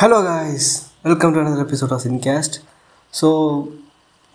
Hello 0.00 0.20
guys 0.20 0.82
welcome 1.06 1.34
to 1.34 1.38
another 1.38 1.60
episode 1.60 1.92
of 1.92 2.02
സിൻകാസ്റ്റ് 2.02 2.60
so 3.12 3.28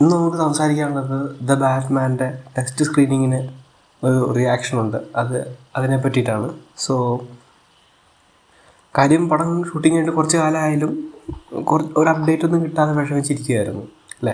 ഇന്ന് 0.02 0.16
നമുക്ക് 0.16 0.38
സംസാരിക്കാനുള്ളത് 0.38 1.36
the 1.42 1.54
ബാറ്റ്മാന്റെ 1.54 2.44
test 2.57 2.86
സ്ക്രീനിങ്ങിന് 2.86 3.49
ഒരു 4.05 4.33
reaction 4.33 4.79
ഉണ്ട്. 4.79 4.97
അത് 5.15 5.57
അതിനെ 5.75 5.97
പറ്റിയിട്ടാണ്. 5.97 6.54
സോ 6.78 7.20
കാര്യം 8.97 9.29
പടം 9.29 9.63
ഷൂട്ടിംഗ് 9.63 9.98
ആയിട്ട് 9.98 10.14
കുറച്ച് 10.14 10.38
കാലമായാലും 10.38 11.14
കുറച്ച് 11.64 11.93
ഒരു 11.97 12.09
അപ്ഡേറ്റ് 12.09 12.43
ഒന്നും 12.43 12.63
കിട്ടാതെ 12.63 12.93
വിഷമിച്ചിരിക്കുകയായിരുന്നു 12.93 13.82
അല്ലേ? 14.11 14.34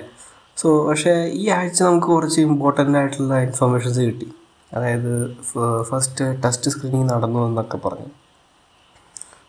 സോ 0.57 0.88
പക്ഷേ 0.88 1.13
ഈ 1.34 1.50
ആഴ്ച 1.50 1.84
നമുക്ക് 1.84 2.07
കുറച്ച് 2.07 2.41
ഇമ്പോർട്ടന്റ് 2.41 2.98
ആയിട്ടുള്ള 2.98 3.39
ഇൻഫർമേഷൻസ് 3.39 4.00
കിട്ടി. 4.00 4.34
അതായത് 4.73 5.38
ഫസ്റ്റ് 5.84 6.43
ടെസ്റ്റ് 6.43 6.71
സ്ക്രീനിങ് 6.71 7.09
നടന്നു 7.09 7.48
എന്നൊക്കെ 7.48 7.77
പറഞ്ഞു. 7.77 8.21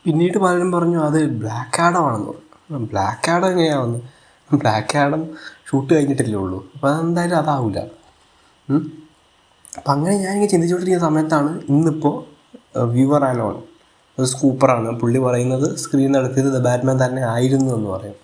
പിന്നീട് 0.05 0.39
പലരും 0.45 0.69
പറഞ്ഞു 0.73 0.99
അത് 1.09 1.19
ബ്ലാക്ക് 1.43 1.81
ആഡമാണെന്ന് 1.87 2.29
പറഞ്ഞു. 2.31 2.87
ബ്ലാക്ക് 2.93 3.31
ആഡം 3.33 3.49
എങ്ങനെയാവുന്നു 3.53 3.99
ബ്ലാക്ക് 4.63 4.97
ആഡം 5.03 5.23
ഷൂട്ട് 5.69 5.91
കഴിഞ്ഞിട്ടല്ലേ 5.95 6.39
ഉള്ളൂ. 6.45 6.59
അപ്പോൾ 6.75 6.89
അതെന്തായാലും 6.93 7.37
അതാവില്ല 7.43 7.79
അപ്പം 9.79 9.93
അങ്ങനെ 9.93 10.15
ഞാനിങ്ങനെ 10.25 10.49
ചിന്തിച്ചുകൊണ്ടിരിക്കുന്ന 10.53 11.07
സമയത്താണ് 11.09 11.51
ഇന്നിപ്പോൾ 11.73 12.17
വ്യൂവർ 12.95 13.23
ആലോൺ 13.25 13.55
ഒരു 14.19 14.27
സ്കൂപ്പറാണ്. 14.33 14.89
പുള്ളി 15.01 15.19
പറയുന്നത് 15.19 15.67
സ്ക്രീൻ 15.83 16.11
നടത്തിയത് 16.13 16.51
ദ 16.57 16.59
ബാറ്റ്മാൻ 16.67 16.97
തന്നെ 17.05 17.23
ആയിരുന്നു 17.35 17.71
എന്ന് 17.77 17.89
പറയും. 17.91 18.19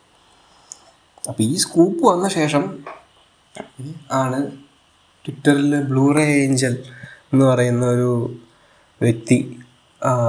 അപ്പോൾ 1.28 1.42
ഈ 1.42 1.55
സ്കൂപ്പ് 1.64 2.02
വന്ന 2.10 2.27
ശേഷം 2.28 2.64
ആണ് 4.12 4.38
ട്വിറ്ററിൽ 5.24 5.72
ബ്ലൂറേ 5.91 6.27
ഏഞ്ചൽ 6.42 6.74
എന്ന് 7.33 7.45
പറയുന്ന 7.45 7.86
ഒരു 7.86 8.10
വ്യക്തി 9.00 9.38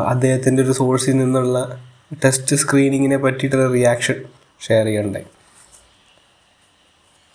അദ്ദേഹത്തിന്റെ 0.08 0.64
ഒരു 0.64 0.72
സോഴ്സിൽ 0.72 1.18
നിന്നുള്ള 1.18 1.80
ടെസ്റ്റ് 2.26 2.55
സ്ക്രീനിങ്ങിനെ 2.55 3.18
പറ്റിയിട്ടുള്ള 3.18 3.72
റിയാക്ഷൻ 3.72 4.16
ഷെയർ 4.62 4.86
ചെയ്യണ്ടായി 4.86 5.26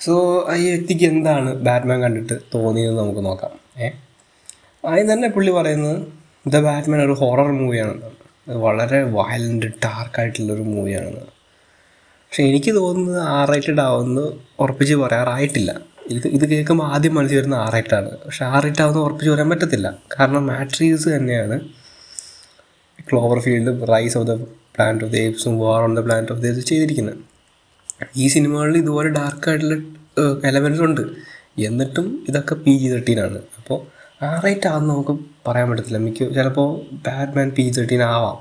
സോ 0.01 0.15
ഈ 0.57 0.71
വ്യക്തിക്ക് 0.71 1.05
എന്താണ് 1.05 1.55
ബാറ്റ്മാൻ 1.55 2.03
കണ്ടിട്ട് 2.03 2.35
തോന്നിയതെന്ന് 2.55 3.03
നമുക്ക് 3.03 3.25
നോക്കാം. 3.25 3.51
ഏ? 3.79 3.91
ആദ്യം 4.85 5.13
തന്നെ 5.13 5.29
പുള്ളി 5.29 5.51
പറയുന്നത് 5.51 6.07
ദ 6.47 6.57
ബാറ്റ്മാൻ 6.61 7.05
ഒരു 7.05 7.13
ഹൊറർ 7.13 7.53
മൂവിയാണെന്ന് 7.53 8.11
വളരെ 8.59 9.03
വയലന്റ് 9.03 9.67
ഡാർക്കായിട്ടുള്ളൊരു 9.67 10.63
മൂവിയാണെന്ന് 10.63 11.21
പക്ഷേ 12.25 12.43
എനിക്ക് 12.43 12.75
തോന്നുന്നത് 12.75 13.23
ആർ 13.29 13.51
റേറ്റഡ് 13.51 13.81
ആവുമെന്ന് 13.81 14.33
ഉറപ്പിച്ച് 14.61 14.95
പറയാറായിട്ടില്ല. 14.95 15.71
ഇത് 16.11 16.29
ഇത് 16.29 16.45
കേൾക്കുമ്പോൾ 16.51 16.87
ആദ്യം 16.87 17.15
മനസ്സിൽ 17.15 17.37
വരുന്ന 17.37 17.55
ആർ 17.55 17.73
റേറ്റാണ് 17.73 18.11
പക്ഷെ 18.27 18.45
ആർ 18.45 18.63
റേറ്റ് 18.63 18.83
ഉറപ്പിച്ച് 18.83 19.31
പറയാൻ 19.31 19.51
പറ്റത്തില്ല. 19.51 19.99
കാരണം 20.19 20.47
മാട്രീസ് 20.47 21.09
തന്നെയാണ് 21.09 21.84
Cloverfield 23.45 23.73
rise 23.93 24.17
of 24.19 24.27
the 24.31 24.35
planet 24.75 25.05
of 25.05 25.13
the 25.15 25.17
ഏപ്സും 25.27 25.55
war 25.63 25.81
on 25.87 25.93
the 25.99 26.03
planet 26.07 26.33
of 26.33 26.41
the 26.43 26.47
apes 26.51 26.67
ചെയ്തിരിക്കുന്നത്. 26.71 27.19
ഈ 28.17 28.25
സിനിമകളിൽ 28.35 28.77
ഇതുപോലെ 28.83 29.11
ഡാർക്കായിട്ടുള്ള 29.19 29.77
എലമെൻസ് 30.51 30.83
ഉണ്ട്. 30.89 31.05
എന്നിട്ടും 31.69 32.07
ഇതൊക്കെ 32.29 32.55
പി 32.65 32.73
ജി 32.81 32.89
തേർട്ടീനാണ് 32.93 33.39
അപ്പോൾ 33.59 33.79
ആ 34.27 34.29
റേറ്റ് 34.45 34.67
ആണെന്ന് 34.73 34.91
നമുക്ക് 34.95 35.15
പറയാൻ 35.47 35.67
പറ്റത്തില്ല. 35.71 35.99
മിക്ക 36.07 36.29
ചിലപ്പോൾ 36.39 36.69
ബാറ്റ്മാൻ 37.07 37.49
പി 37.57 37.63
ജി 37.67 37.73
തേർട്ടീൻ 37.79 38.03
ആവാം. 38.03 38.39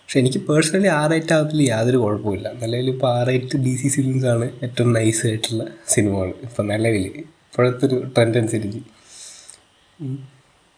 പക്ഷെ 0.00 0.18
എനിക്ക് 0.20 0.40
പേഴ്സണലി 0.48 0.88
ആ 0.98 1.02
റേറ്റ് 1.12 1.32
ആകത്തില്ല 1.36 1.62
യാതൊരു 1.72 1.98
കുഴപ്പമില്ല 2.04 2.48
നിലവിൽ 2.62 2.88
ഇപ്പോൾ 2.94 3.08
ആ 3.16 3.20
റേറ്റ് 3.28 3.58
ഡി 3.66 3.74
സി 3.80 3.88
ഫിലിംസ് 3.94 4.26
ആണ് 4.32 4.46
ഏറ്റവും 4.64 4.90
നൈസ് 4.96 5.22
ആയിട്ടുള്ള 5.26 5.64
സിനിമകൾ 5.94 6.30
ഇപ്പം 6.46 6.66
നിലവിൽ. 6.72 7.04
ഇപ്പോഴത്തെ 7.22 7.86
ഒരു 7.88 7.98
ട്രെൻഡ് 8.16 8.38
അനുസരിച്ച്. 8.40 8.80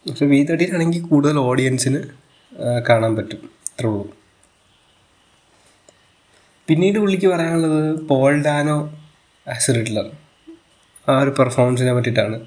പക്ഷെ 0.05 0.25
വി 0.33 0.39
തേർട്ടീൻ 0.49 0.71
ആണെങ്കിൽ 0.77 1.03
കൂടുതൽ 1.11 1.37
ഓഡിയൻസിന് 1.49 2.01
കാണാൻ 2.89 3.15
പറ്റും. 3.15 3.49
അത്രേ 3.71 3.89
ഉള്ളൂ. 3.89 4.15
പിന്നീട് 6.67 6.99
പുള്ളിക്ക് 6.99 7.27
പറയാനുള്ളത് 7.27 8.01
പോൾ 8.01 8.41
ഡാനോ 8.41 8.93
ആസ് 9.47 9.71
ആ 11.09 11.19
ഒരു 11.19 11.29
പെർഫോമൻസിനെ 11.29 11.93
പറ്റിയിട്ടാണ്. 11.93 12.45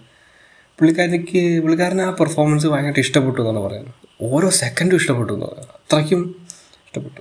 പുള്ളിക്കാരിക്ക് 0.78 1.60
പുള്ളിക്കാരന് 1.60 2.02
ആ 2.02 2.10
പെർഫോമൻസ് 2.10 2.66
ഭയങ്കര 2.66 2.98
ഇഷ്ടപ്പെട്ടു 2.98 3.40
എന്നാണ് 3.40 3.58
പറയുന്നത്. 3.58 3.94
ഓരോ 4.22 4.50
സെക്കൻഡും 4.50 4.96
ഇഷ്ടപ്പെട്ടു 4.96 5.32
എന്ന് 5.32 5.46
പറയുന്നത്. 5.46 5.74
അത്രയ്ക്കും 5.74 6.46
ഇഷ്ടപ്പെട്ടു. 6.86 7.20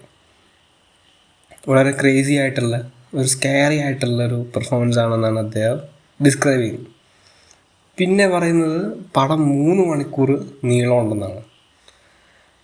വളരെ 1.70 1.92
ക്രേസി 1.92 2.34
ആയിട്ടുള്ള 2.34 2.92
ഒരു 3.14 3.28
സ്കാരി 3.28 3.78
ആയിട്ടുള്ള 3.78 4.26
ഒരു 4.26 4.46
പെർഫോമൻസ് 4.56 5.00
ആണെന്നാണ് 5.00 5.40
അദ്ദേഹം 5.40 5.80
ഡിസ്ക്രൈബ് 6.26 6.62
ചെയ്യുന്നത്. 6.62 6.88
പിന്നെ 7.98 8.28
പറയുന്നത് 8.28 8.98
പടം 9.16 9.48
മൂന്ന് 9.48 9.84
മണിക്കൂർ 9.84 10.52
നീളമുണ്ടെന്നാണ്. 10.64 11.57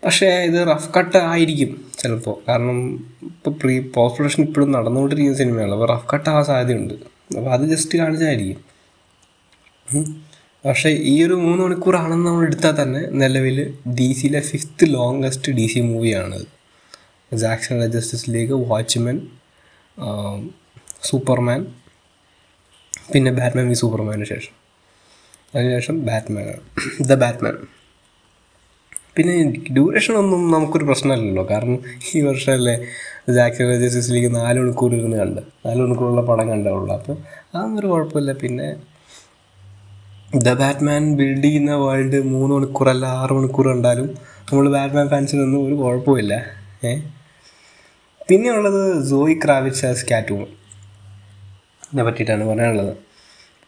പക്ഷേ 0.03 0.27
ഇത് 0.27 0.67
റഫ് 0.67 0.89
കട്ട് 0.97 1.17
ആയിരിക്കും 1.17 1.71
ചിലപ്പോൾ 1.99 2.35
കാരണം 2.47 2.79
ഇപ്പോൾ 3.21 3.51
പ്രീ 3.61 3.79
പോസ്റ്റ് 3.95 4.17
പ്രൊഡക്ഷൻ 4.19 4.43
ഇപ്പോഴും 4.43 4.71
നടന്നുകൊണ്ടിരിക്കുന്ന 4.71 5.37
സിനിമയാണ്. 5.37 5.71
അപ്പോൾ 5.71 5.89
റഫ് 5.93 6.07
കട്ട് 6.13 6.29
ആവാൻ 6.29 6.45
സാധ്യതയുണ്ട്. 6.45 6.93
അപ്പോൾ 7.37 7.51
അത് 7.53 7.63
ജസ്റ്റ് 7.69 7.97
കാണിച്ചായിരിക്കും. 7.97 8.61
പക്ഷേ 10.65 10.89
ഈ 10.89 11.13
ഒരു 11.25 11.33
മൂന്ന് 11.33 11.63
മണിക്കൂറാണെന്ന് 11.63 12.27
നമ്മൾ 12.27 12.45
എടുത്താൽ 12.45 12.73
തന്നെ 12.81 13.01
നിലവിൽ 13.11 13.57
ഡി 13.87 14.13
സിയിലെ 14.13 14.39
ഫിഫ്ത്ത് 14.39 14.85
ലോങ്കസ്റ്റ് 14.93 15.51
ഡി 15.51 15.67
സി 15.67 15.79
മൂവിയാണത് 15.79 16.45
Jackson 17.33 17.91
Justice 17.91 18.31
League 18.31 18.51
Watchmen 18.51 19.17
Superman 21.03 21.61
പിന്നെ 23.13 23.31
ബാറ്റ്മാൻ 23.31 23.69
വി 23.69 23.73
സൂപ്പർമാന് 23.73 24.23
ശേഷം. 24.23 24.53
അതിനുശേഷം 25.55 26.05
ബാറ്റ്മാനാണ് 26.05 26.61
ദ 27.07 27.13
ബാറ്റ്മാൻ 27.13 27.55
പിന്നെ 29.17 29.53
ഡ്യൂറേഷൻ 29.71 30.13
ഒന്നും 30.13 30.51
നമുക്കൊരു 30.51 30.83
പ്രശ്നമല്ലല്ലോ. 30.83 31.47
കാരണം 31.51 31.79
ഈ 32.15 32.21
വർഷമല്ലേ 32.21 32.81
ജാക്സൺ 33.33 34.13
ലീഗ് 34.13 34.35
നാല് 34.35 34.59
മണിക്കൂർ 34.59 34.95
ഇരുന്ന് 34.95 35.17
കണ്ട്. 35.17 35.41
നാല് 35.65 35.81
മണിക്കൂറുള്ള 35.81 36.21
പടം 36.21 36.49
കണ്ടുള്ളൂ. 36.49 36.93
അപ്പോൾ 36.95 37.17
അതൊന്നും 37.55 37.79
ഒരു 37.79 37.87
കുഴപ്പമില്ല. 37.87 38.31
പിന്നെ 38.31 38.75
ദ 40.35 40.53
ബാറ്റ്മാൻ 40.53 41.15
ബിൽഡ് 41.15 41.43
ചെയ്യുന്ന 41.43 41.75
വേൾഡ് 41.75 42.21
മൂന്ന് 42.21 42.55
മണിക്കൂറല്ല 42.55 43.05
ആറ് 43.05 43.33
മണിക്കൂർ 43.33 43.67
കണ്ടാലും 43.67 44.05
നമ്മൾ 44.53 44.69
ബാറ്റ്മാൻ 44.69 45.09
ഫാൻസിനൊന്നും 45.09 45.67
ഒരു 45.67 45.73
കുഴപ്പമില്ല. 45.73 46.45
ഏ? 46.83 46.99
പിന്നെ 48.29 48.51
ഉള്ളത് 48.51 49.05
സോയി 49.05 49.39
ക്രാവിറ്റ്സ് 49.45 50.05
കാറ്റൂൺ 50.11 50.41
ഇതിനെ 50.41 52.03
പറ്റിയിട്ടാണ് 52.03 52.43
പറയാനുള്ളത്. 52.43 52.97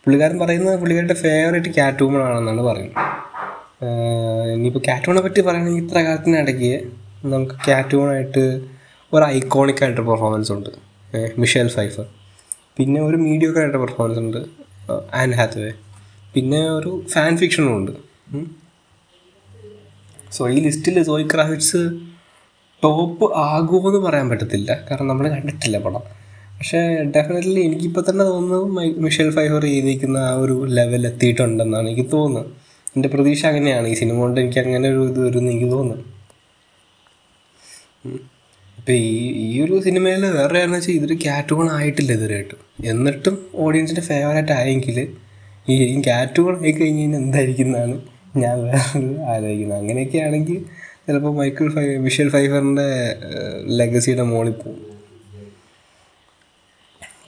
പുള്ളിക്കാരൻ 0.06 0.40
പറയുന്നത് 0.40 0.80
പുള്ളിക്കാരുടെ 0.80 1.14
ഫേവറേറ്റ് 1.14 1.70
കാറ്റൂമൺ 1.70 2.20
പറയുന്നത്. 2.66 2.90
ഇനിയിപ്പോൾ 4.54 4.84
കാറ്റൂണെ 4.88 5.22
പറ്റി 5.26 5.42
പറയുകയാണെങ്കിൽ 5.48 5.82
ഇത്ര 5.84 5.98
കാലത്തിനിടയ്ക്ക് 6.08 6.74
നമുക്ക് 7.34 7.56
കാറ്റൂണായിട്ട് 7.68 8.44
ഒരു 9.14 9.24
ഐക്കോണിക് 9.38 9.82
ആയിട്ട് 9.86 10.02
പെർഫോമൻസ് 10.10 10.52
ഉണ്ട്. 10.56 10.70
മിഷേൽ 11.42 11.68
ഫൈഫർ 11.76 12.06
പിന്നെ 12.78 13.00
ഒരു 13.08 13.18
മീഡിയോക്കർ 13.26 13.62
ആയിട്ട് 13.64 13.80
പെർഫോമൻസ് 13.84 14.20
ഉണ്ട് 14.26 14.40
ആൻ 15.20 15.30
ഹാത്തവേ 15.40 15.72
പിന്നെ 16.34 16.60
ഒരു 16.78 16.92
ഫാൻ 17.14 17.32
ഫിക്ഷനും 17.42 17.74
ഉണ്ട്. 17.78 17.92
സോ 20.36 20.42
ഈ 20.56 20.58
ലിസ്റ്റിൽ 20.66 20.98
സോയി 21.10 21.26
ക്രാഫിറ്റ്സ് 21.34 21.82
ടോപ്പ് 22.84 23.26
ആകുമോ 23.50 23.88
എന്ന് 23.90 24.02
പറയാൻ 24.08 24.28
പറ്റത്തില്ല. 24.32 24.72
കാരണം 24.88 25.08
നമ്മൾ 25.12 25.26
കണ്ടിട്ടില്ല 25.36 25.78
പടം. 25.86 26.04
പക്ഷേ 26.58 26.80
ഡെഫിനറ്റ്ലി 27.16 27.62
എനിക്കിപ്പോൾ 27.68 28.04
തന്നെ 28.10 28.24
തോന്നുന്നു 28.32 28.82
മിഷേൽ 29.06 29.30
ഫൈഫർ 29.38 29.64
ചെയ്തിരിക്കുന്ന 29.70 30.18
ആ 30.32 30.34
ഒരു 30.44 30.56
ലെവൽ 30.78 31.04
എത്തിയിട്ടുണ്ടെന്നാണ് 31.12 31.88
എനിക്ക് 31.92 32.06
തോന്നുന്നത്. 32.16 32.52
എന്റെ 32.96 33.10
പ്രതീക്ഷ 33.10 33.46
അങ്ങനെയാണ്. 33.46 33.88
ഈ 33.88 33.94
സിനിമ 33.94 34.18
കൊണ്ട് 34.18 34.42
എനിക്ക് 34.42 34.60
അങ്ങനെ 34.60 34.90
ഒരു 34.90 35.02
ഇത് 35.10 35.20
വരുമെന്ന് 35.26 35.52
എനിക്ക് 35.52 35.72
തോന്നുന്നു. 35.72 36.06
ഇപ്പം 38.80 38.94
ഈ 38.94 39.14
ഈ 39.46 39.62
ഒരു 39.66 39.76
സിനിമയിൽ 39.80 40.26
വേറെ 40.38 40.58
ആണെന്ന് 40.62 40.78
വെച്ചാൽ 40.78 40.94
ഇതൊരു 40.94 41.18
കാറ്റഗോൺ 41.26 41.70
ആയിട്ടില്ല 41.72 42.12
ഇതുവരെയായിട്ടും. 42.12 42.60
എന്നിട്ടും 42.92 43.36
ഓഡിയൻസിന്റെ 43.56 44.02
ഫേവറേറ്റ് 44.02 44.52
ആയെങ്കിൽ 44.52 44.98
ഈ 45.70 46.02
കാറ്റഗോൺ 46.08 46.56
ആയി 46.64 46.72
കഴിഞ്ഞ് 46.72 47.02
കഴിഞ്ഞാൽ 47.02 47.22
എന്തായിരിക്കും 47.22 47.66
എന്നാണ് 47.66 47.96
ഞാൻ 48.44 48.56
വേറെ 48.64 48.82
ആലോചിക്കുന്നത്. 49.34 49.80
അങ്ങനെയൊക്കെ 49.80 50.18
ആണെങ്കിൽ 50.18 50.58
ചിലപ്പോൾ 51.08 51.34
മൈക്കിൾ 51.40 51.68
ഫൈ 51.76 51.86
വിഷ്വൽ 52.06 52.30
ഫൈഫറിന്റെ 52.30 52.88
ലെഗസിയുടെ 53.80 54.24
മോളിൽ 54.24 54.52
പോകും. 54.52 54.95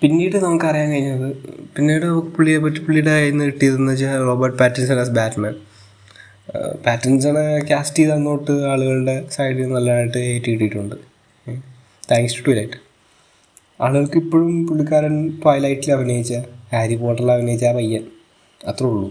പിന്നീട് 0.01 0.35
നമുക്കറിയാൻ 0.43 0.89
കഴിഞ്ഞത് 0.91 1.29
പിന്നീട് 1.75 2.05
പുള്ളിയെ 2.33 2.57
പറ്റി 2.63 2.79
പുള്ളിയുടെ 2.85 3.13
കയ്യിൽ 3.15 3.31
നിന്ന് 3.31 3.45
കിട്ടിയതെന്ന് 3.45 3.91
വെച്ചാൽ 3.93 4.19
റോബർട്ട് 4.27 4.57
പാറ്റിൻസൺ 4.59 4.99
ആസ് 5.03 5.13
ബാറ്റ്മാൻ 5.19 5.55
പാറ്റിൻസണെ 6.85 7.45
കാസ്റ്റ് 7.69 7.99
ചെയ്ത് 7.99 8.13
അന്നോട്ട് 8.15 8.53
ആളുകളുടെ 8.71 9.15
സൈഡിൽ 9.35 9.71
നല്ലതായിട്ട് 9.75 10.19
ഏറ്റി 10.33 10.49
കിട്ടിയിട്ടുണ്ട്. 10.51 10.95
താങ്ക്സ് 12.09 12.43
ടു 12.47 12.51
ലൈറ്റ് 12.57 12.79
ആളുകൾക്ക് 13.85 14.19
ഇപ്പോഴും 14.23 14.51
പുള്ളിക്കാരൻ 14.67 15.15
ട്വൈലൈറ്റിൽ 15.41 15.91
അഭിനയിച്ച 15.95 16.33
ഹാരി 16.73 16.95
പോട്ടറിൽ 17.01 17.31
അഭിനയിച്ച 17.35 17.65
ആ 17.71 17.73
പയ്യൻ 17.79 18.03
അത്രേ 18.61 18.87
ഉള്ളൂ. 18.91 19.09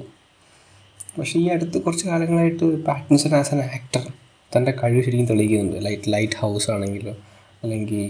പക്ഷേ 1.17 1.37
ഈ 1.43 1.45
അടുത്ത് 1.55 1.77
കുറച്ച് 1.85 2.07
കാലങ്ങളായിട്ട് 2.11 2.69
പാറ്റിൻസൺ 2.89 3.35
ആസ് 3.41 3.53
ആൻ 3.55 3.61
ആക്ടർ 3.77 4.05
തന്റെ 4.53 4.73
കഴിവ് 4.83 5.03
ശരിക്കും 5.07 5.29
തെളിയിക്കുന്നുണ്ട്. 5.33 5.79
ലൈറ്റ് 5.87 6.13
ലൈറ്റ് 6.15 6.39
ഹൗസ് 6.43 6.69
ആണെങ്കിലോ 6.77 7.15
അല്ലെങ്കിൽ 7.63 8.01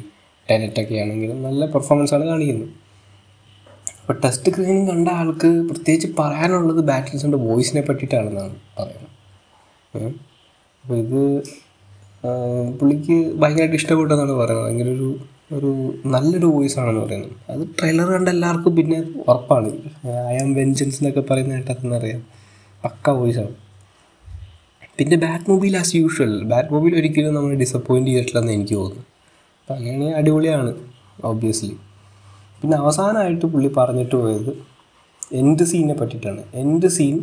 ടെനറ്റൊക്കെ 0.50 0.96
ആണെങ്കിലും 1.04 1.38
നല്ല 1.46 1.66
പെർഫോമൻസാണ് 1.74 2.24
കാണിക്കുന്നത്. 2.32 2.72
അപ്പോൾ 4.00 4.16
ടെസ്റ്റ് 4.24 4.50
സ്ക്രീനിങ് 4.52 4.88
കണ്ട 4.90 5.08
ആൾക്ക് 5.20 5.48
പ്രത്യേകിച്ച് 5.68 6.08
പറയാനുള്ളത് 6.18 6.80
ബാറ്റിൻസിന്റെ 6.90 7.38
വോയിസിനെ 7.46 7.82
പറ്റിയിട്ടാണെന്നാണ് 7.88 8.56
പറയുന്നത്. 8.76 9.12
അപ്പോൾ 10.84 10.96
ഇത് 11.04 11.22
പുള്ളിക്ക് 12.80 13.16
ഭയങ്കരമായിട്ട് 13.40 13.78
ഇഷ്ടപ്പെട്ടെന്നാണ് 13.80 14.34
പറയുന്നത്. 14.42 14.66
ഭയങ്കര 14.66 14.90
ഒരു 14.98 15.08
ഒരു 15.56 15.70
നല്ലൊരു 16.12 16.48
വോയിസ് 16.54 16.76
ആണെന്ന് 16.82 17.02
പറയുന്നത്. 17.02 17.34
അത് 17.52 17.62
ട്രെയിലർ 17.78 18.08
കണ്ട 18.14 18.28
എല്ലാവർക്കും 18.36 18.72
പിന്നെ 18.78 18.98
ഉറപ്പാണ്. 19.26 19.70
ഐ 20.32 20.36
ആം 20.44 20.50
വെഞ്ചൻസ് 20.60 20.98
എന്നൊക്കെ 21.00 21.22
പറയുന്ന 21.28 21.58
കേട്ടാൽ 21.58 21.94
അറിയാം 21.98 22.22
പക്ക 22.84 23.16
വോയിസാണ് 23.18 23.54
പിന്നെ 24.98 25.16
bat 25.26 25.48
mobile 25.52 25.74
as 25.82 25.92
usual 26.00 26.32
bat 26.52 26.72
mobile 26.74 26.94
ഒരിക്കലും 27.00 27.34
നമ്മൾ 27.38 27.52
ഡിസപ്പോയിന്റ് 27.64 28.10
ചെയ്തിട്ടില്ലെന്ന് 28.10 28.52
എനിക്ക് 28.58 28.76
തോന്നുന്നു. 28.80 29.04
അങ്ങനെയാണെങ്കിൽ 29.70 30.16
അടിപൊളിയാണ് 30.18 30.72
ഓബ്വിയസ്ലി 31.30 31.74
പിന്നെ 32.60 32.76
അവസാനമായിട്ട് 32.82 33.46
പുള്ളി 33.52 33.70
പറഞ്ഞിട്ട് 33.78 34.16
പോയത് 34.16 34.52
എന്റെ 35.40 35.64
സീനിനെ 35.70 35.94
പറ്റിയിട്ടാണ്. 36.00 36.42
എന്റെ 36.54 36.88
സീൻ 36.96 37.16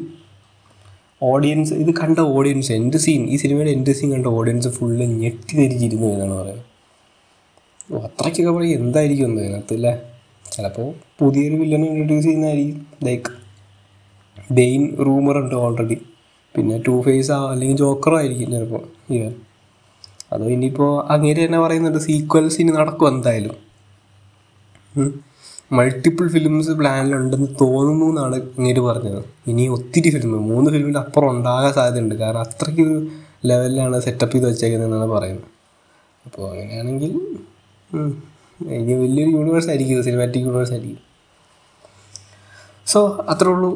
ഓഡിയൻസ് 1.21 1.73
ഇത് 1.81 1.91
കണ്ട 2.01 2.19
ഓഡിയൻസ് 2.37 2.71
എന്റെ 2.77 2.99
സീൻ 3.05 3.21
ഈ 3.33 3.35
സിനിമയുടെ 3.43 3.71
എന്റെ 3.77 3.93
സീൻ 3.99 4.09
കണ്ട 4.15 4.27
ഓഡിയൻസ് 4.39 4.69
ഫുള്ള് 4.77 5.05
ഞെട്ടി 5.21 5.53
തിരിച്ചിരുന്നു 5.59 6.07
എന്നാണ് 6.13 6.35
പറയുന്നത്. 6.39 6.65
അത്രയ്ക്കൊക്കെ 8.07 8.51
പറയും 8.57 8.75
എന്തായിരിക്കും 8.79 9.25
ഒന്നും 9.25 9.41
അതിനകത്ത് 9.43 9.73
അല്ലേ 9.77 9.93
ചിലപ്പോൾ 10.51 10.89
പുതിയൊരു 11.19 11.55
വില്ലനെ 11.61 11.87
ഇൻട്രൊഡ്യൂസ് 11.91 12.25
ചെയ്യുന്നതായിരിക്കും. 12.25 12.79
ലൈക്ക് 13.07 13.31
ബെയിൻ 14.57 14.81
ഉണ്ട് 15.43 15.55
ഓൾറെഡി 15.63 15.97
പിന്നെ 16.55 16.75
ടു 16.87 16.95
ഫേസ് 17.05 17.31
ആ 17.31 17.39
അല്ലെങ്കിൽ 17.51 17.77
ജോക്കറോ 17.77 18.17
ആയിരിക്കും 18.17 18.49
ചിലപ്പോൾ 18.55 18.83
ഇവൻ. 19.15 19.33
അതോ 20.33 20.45
ഇനിയിപ്പോൾ 20.55 20.91
അങ്ങേര് 21.13 21.39
തന്നെ 21.45 21.59
പറയുന്നുണ്ട് 21.63 21.99
സീക്വൽസ് 22.07 22.57
ഇനി 22.61 22.71
നടക്കും 22.79 23.07
എന്തായാലും. 23.13 23.55
മൾട്ടിപ്പിൾ 25.77 26.25
ഫിലിംസ് 26.33 26.73
പ്ലാനിലുണ്ടെന്ന് 26.79 27.47
തോന്നുന്നു 27.61 28.07
എന്നാണ് 28.11 28.37
ഇങ്ങനെ 28.57 28.81
പറഞ്ഞത്. 28.87 29.21
ഇനി 29.51 29.63
ഒത്തിരി 29.75 30.09
ഫിലിം 30.15 30.33
മൂന്ന് 30.51 30.69
ഫിലിമിന്റെ 30.73 31.01
അപ്പുറം 31.05 31.29
ഉണ്ടാകാൻ 31.35 31.71
സാധ്യതയുണ്ട്. 31.77 32.15
കാരണം 32.21 32.41
അത്രയ്ക്ക് 32.47 32.83
ഒരു 32.87 32.97
ലെവലിലാണ് 33.49 33.97
സെറ്റപ്പ് 34.07 34.33
ചെയ്ത് 34.35 34.47
വെച്ചേക്കുന്നതെന്നാണ് 34.49 35.07
പറയുന്നത്. 35.15 35.49
അപ്പോൾ 36.25 36.45
അങ്ങനെയാണെങ്കിൽ 36.51 37.11
ഇനി 38.77 38.93
വലിയൊരു 39.05 39.31
യൂണിവേഴ്സ് 39.37 39.69
ആയിരിക്കും 39.71 40.03
സിനിമാറ്റിക് 40.07 40.45
യൂണിവേഴ്സ് 40.47 40.73
ആയിരിക്കും. 40.75 41.01
സോ 42.91 42.99
അത്രേ 43.31 43.49
ഉള്ളൂ 43.55 43.71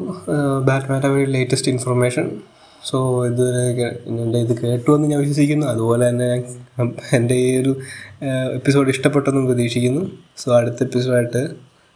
ബാറ്റ്മാന്റെ 0.68 1.10
ലേറ്റസ്റ്റ് 1.34 1.70
ഇൻഫർമേഷൻ 1.74 2.26
സോ 2.84 3.26
ഇതുവരെ 3.26 3.62
എന്റെ 4.06 4.38
ഇത് 4.38 4.60
കേട്ടു 4.62 4.96
എന്ന് 4.96 5.08
ഞാൻ 5.08 5.20
വിശ്വസിക്കുന്നു. 5.20 5.66
അതുപോലെ 5.66 6.08
തന്നെ 6.08 6.28
ഞാൻ 6.78 6.94
എന്റെ 7.12 7.34
ഈ 7.34 7.62
ഒരു 7.62 7.76
എപ്പിസോഡ് 8.54 8.88
ഇഷ്ടപ്പെട്ടെന്നും 8.88 9.46
പ്രതീക്ഷിക്കുന്നു. 9.46 10.10
സോ 10.36 10.56
അടുത്ത 10.56 10.82
എപ്പിസോഡായിട്ട് 10.82 11.48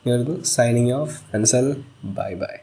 ഞാൻ 0.07 0.43
signing 0.45 0.93
off 0.93 1.21
Ansal 1.35 1.77
bye 2.05 2.35
bye 2.35 2.62